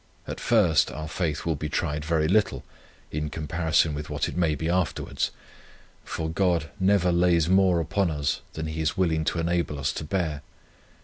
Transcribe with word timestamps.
At 0.27 0.39
first 0.39 0.89
our 0.91 1.07
faith 1.07 1.45
will 1.45 1.53
be 1.55 1.69
tried 1.69 2.03
very 2.03 2.27
little 2.27 2.63
in 3.11 3.29
comparison 3.29 3.93
with 3.93 4.09
what 4.09 4.27
it 4.27 4.35
may 4.35 4.55
be 4.55 4.67
afterwards; 4.67 5.29
for 6.03 6.27
God 6.27 6.71
never 6.79 7.11
lays 7.11 7.47
more 7.47 7.79
upon 7.79 8.09
us 8.09 8.41
that 8.53 8.65
He 8.65 8.81
is 8.81 8.97
willing 8.97 9.23
to 9.25 9.37
enable 9.39 9.77
us 9.77 9.93
to 9.93 10.03
bear. 10.03 10.41